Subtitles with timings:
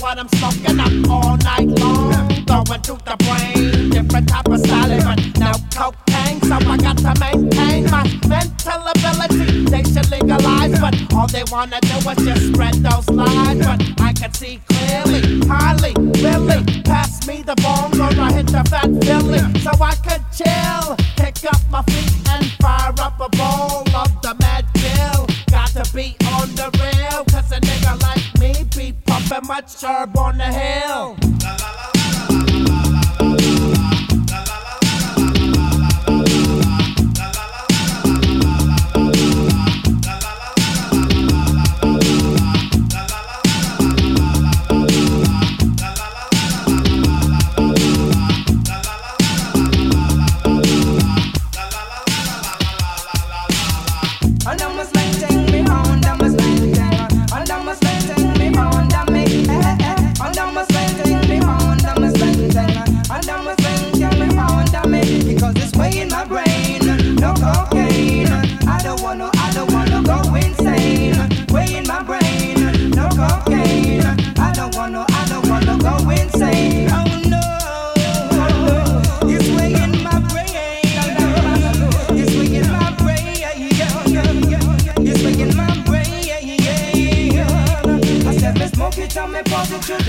[0.00, 2.10] what I'm smoking up all night long.
[2.44, 6.40] Going through the brain, different type of style, but no cocaine.
[6.42, 9.64] So I got to maintain my mental ability.
[9.66, 13.58] They should legalize, but all they wanna do is just spread those lies.
[13.58, 16.64] But I can see clearly, highly, really.
[16.82, 21.44] Pass me the bong or I hit the fat Philly, so I could chill, pick
[21.52, 22.23] up my feet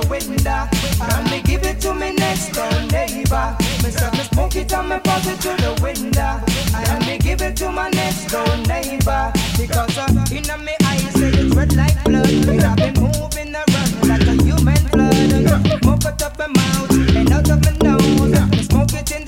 [0.00, 0.68] the window.
[1.00, 3.56] And me give it to me next door neighbor.
[3.82, 6.40] Me say me smoke it and me pass it to the window.
[6.74, 9.32] And me give it to my next door neighbor.
[9.56, 12.28] Because uh, in me eyes say it's red like blood.
[12.28, 15.82] It have been moving around like a human blood.
[15.82, 18.50] Smoke it up my mouth and out of my nose.
[18.50, 19.27] Me smoke it in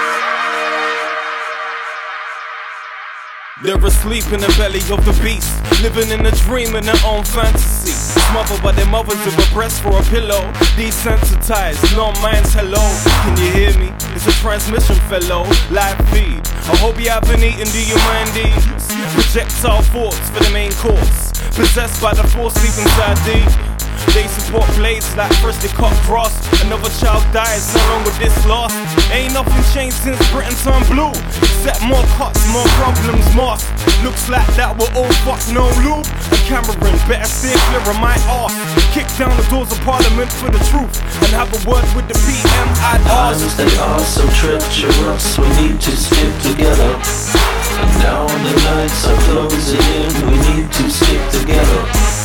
[3.63, 5.53] They're asleep in the belly of the beast,
[5.83, 7.93] living in a dream in their own fantasy.
[8.33, 10.41] Smothered by their mothers with a breast for a pillow.
[10.73, 12.81] Desensitized, no minds, hello.
[13.21, 13.93] Can you hear me?
[14.17, 15.45] It's a transmission, fellow.
[15.69, 16.41] Live feed.
[16.41, 18.65] I hope you haven't eaten, do you mind these?
[19.13, 21.29] Projectile thoughts for the main course.
[21.53, 23.70] Possessed by the force deep inside thee.
[24.13, 26.33] They support blades like first they cut cross.
[26.61, 28.75] Another child dies, no longer this lost.
[29.11, 31.13] Ain't nothing changed since Britain turned blue.
[31.61, 33.57] Except more cuts, more problems, more.
[34.03, 36.03] Looks like that we're all fucked, no loop.
[36.33, 38.57] And Cameron, better stay clear of my arse.
[38.91, 40.91] Kick down the doors of Parliament for the truth.
[41.21, 43.45] And have a word with the PM I'd ask.
[43.45, 46.91] Times they are so treacherous, we need to stick together.
[46.97, 52.20] And now the nights are closing in, we need to stick together.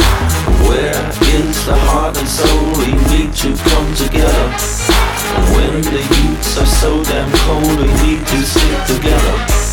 [0.64, 1.06] Where
[1.66, 2.66] the heart and soul?
[2.78, 4.46] We need to come together.
[5.54, 9.65] When the youths are so damn cold, we need to stick together.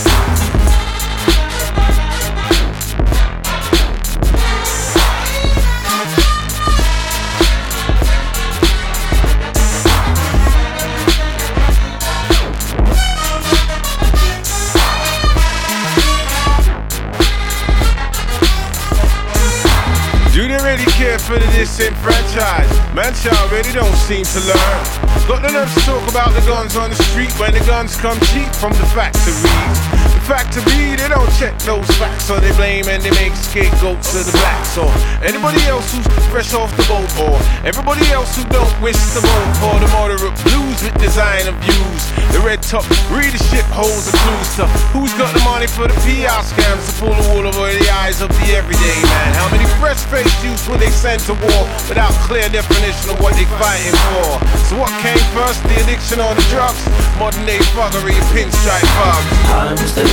[21.26, 22.96] For the disenfranchised.
[22.96, 24.84] Man, child really don't seem to learn.
[25.28, 28.20] Got the nerve to talk about the guns on the street when the guns come
[28.22, 32.88] cheap from the factories fact to be, they don't check those facts, so they blame
[32.88, 34.88] and they make scapegoats of the blacks, or
[35.20, 37.36] anybody else who's fresh off the boat, or
[37.68, 42.04] everybody else who don't wish to vote for the moderate blues with design of views.
[42.32, 44.66] The red top readership holds the clues to
[44.96, 48.24] who's got the money for the PR scams to pull the wool over the eyes
[48.24, 49.30] of the everyday man.
[49.36, 53.46] How many fresh-faced youths will they send to war without clear definition of what they
[53.60, 54.40] fighting for?
[54.72, 56.82] So what came first, the addiction or the drugs?
[57.20, 59.30] Modern day fuckery, pinstripe bugs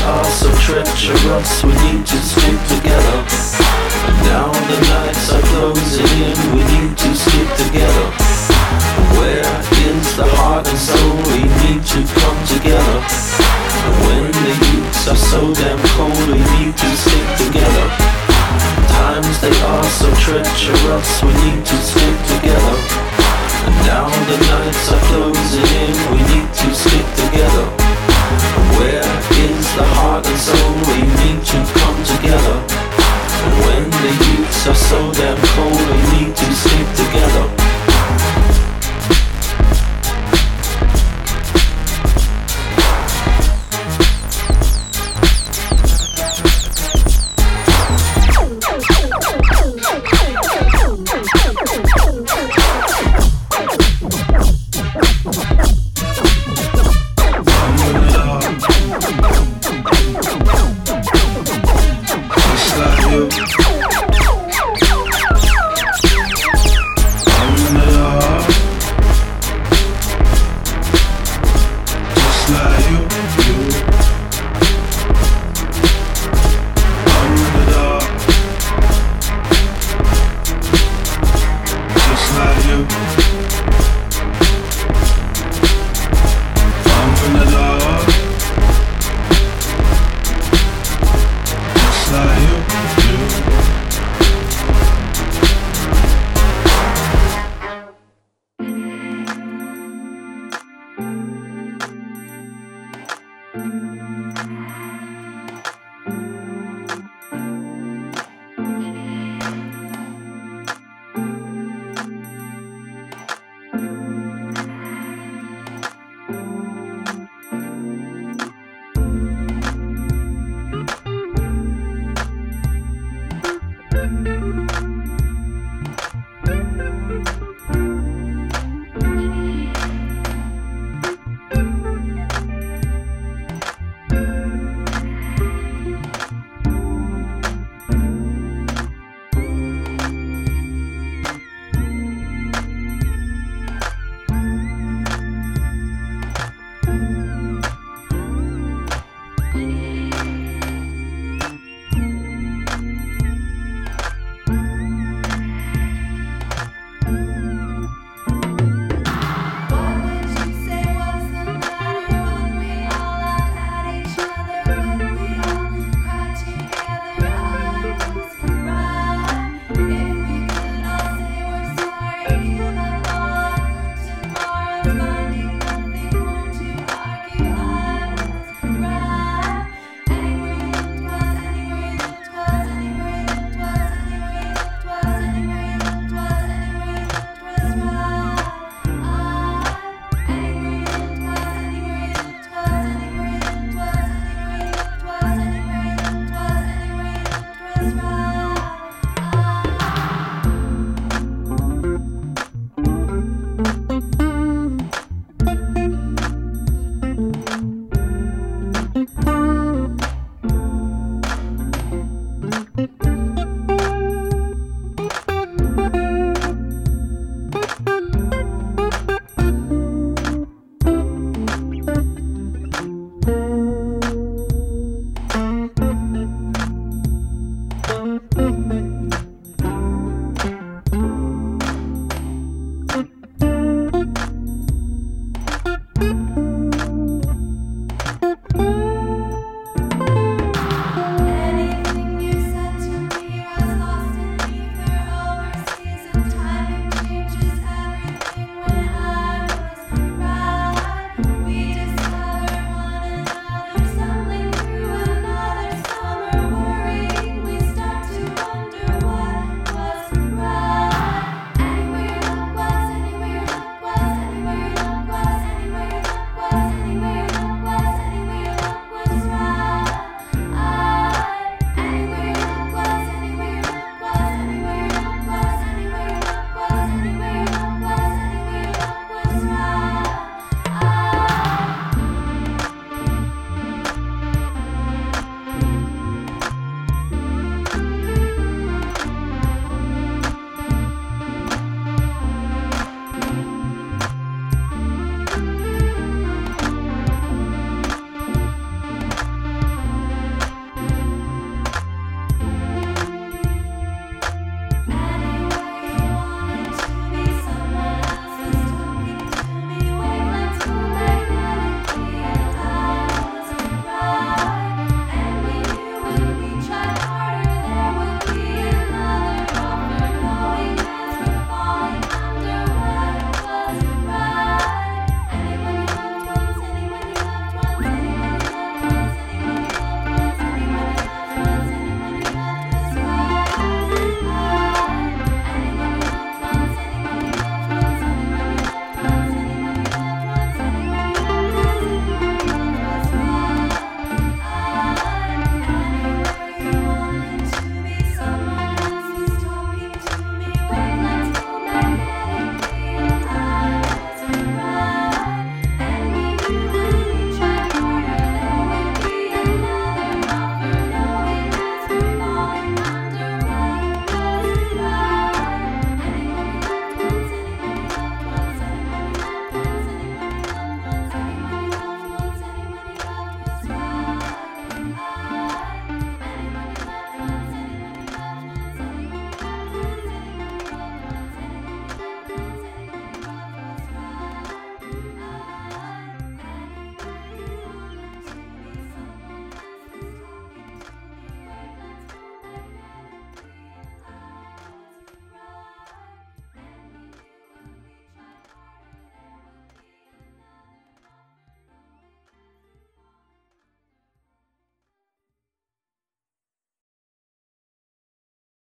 [0.05, 3.19] are so treacherous, we need to stick together.
[4.25, 8.07] Now the nights are closing in, we need to stick together.
[9.19, 9.45] Where
[9.89, 11.17] is the heart and soul?
[11.33, 12.99] We need to come together.
[14.07, 17.87] When the youths are so damn cold, we need to stick together.
[18.89, 22.77] Times they are so treacherous, we need to stick together.
[23.85, 27.67] Now the nights are closing in, we need to stick together.
[28.79, 29.21] Where
[29.81, 32.57] the heart and soul, we need to come together.
[33.40, 35.10] And When the youths are so